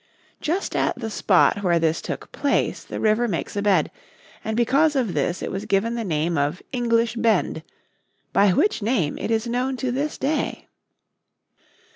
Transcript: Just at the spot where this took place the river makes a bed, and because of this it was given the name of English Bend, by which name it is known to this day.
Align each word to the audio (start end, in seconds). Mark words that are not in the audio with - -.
Just 0.41 0.75
at 0.75 0.97
the 0.97 1.11
spot 1.11 1.61
where 1.61 1.77
this 1.77 2.01
took 2.01 2.31
place 2.31 2.83
the 2.83 2.99
river 2.99 3.27
makes 3.27 3.55
a 3.55 3.61
bed, 3.61 3.91
and 4.43 4.57
because 4.57 4.95
of 4.95 5.13
this 5.13 5.43
it 5.43 5.51
was 5.51 5.65
given 5.65 5.93
the 5.93 6.03
name 6.03 6.39
of 6.39 6.59
English 6.71 7.13
Bend, 7.15 7.61
by 8.33 8.49
which 8.51 8.81
name 8.81 9.15
it 9.19 9.29
is 9.29 9.45
known 9.45 9.77
to 9.77 9.91
this 9.91 10.17
day. 10.17 10.67